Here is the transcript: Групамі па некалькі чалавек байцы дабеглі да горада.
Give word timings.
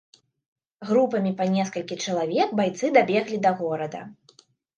Групамі 0.91 1.31
па 1.41 1.45
некалькі 1.55 1.97
чалавек 2.07 2.49
байцы 2.61 2.91
дабеглі 2.97 3.37
да 3.45 3.51
горада. 3.61 4.01